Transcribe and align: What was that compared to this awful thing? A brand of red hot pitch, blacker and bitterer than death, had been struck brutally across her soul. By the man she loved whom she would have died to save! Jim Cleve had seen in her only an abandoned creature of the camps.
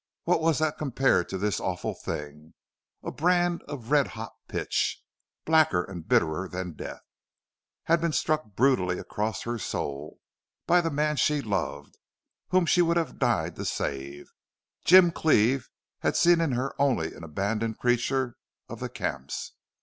What 0.23 0.41
was 0.41 0.57
that 0.57 0.79
compared 0.79 1.29
to 1.29 1.37
this 1.37 1.59
awful 1.59 1.93
thing? 1.93 2.55
A 3.03 3.11
brand 3.11 3.61
of 3.67 3.91
red 3.91 4.07
hot 4.17 4.33
pitch, 4.47 4.99
blacker 5.45 5.83
and 5.83 6.07
bitterer 6.07 6.47
than 6.49 6.73
death, 6.73 7.03
had 7.83 8.01
been 8.01 8.11
struck 8.11 8.55
brutally 8.55 8.97
across 8.97 9.43
her 9.43 9.59
soul. 9.59 10.17
By 10.65 10.81
the 10.81 10.89
man 10.89 11.17
she 11.17 11.39
loved 11.39 11.99
whom 12.47 12.65
she 12.65 12.81
would 12.81 12.97
have 12.97 13.19
died 13.19 13.55
to 13.57 13.63
save! 13.65 14.31
Jim 14.83 15.11
Cleve 15.11 15.69
had 15.99 16.17
seen 16.17 16.41
in 16.41 16.53
her 16.53 16.73
only 16.81 17.13
an 17.13 17.23
abandoned 17.23 17.77
creature 17.77 18.37
of 18.67 18.79
the 18.79 18.89
camps. 18.89 19.51